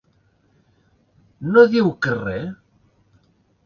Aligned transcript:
No 1.53 1.67
diu 1.77 1.93
que 2.07 2.19
re? 2.19 2.43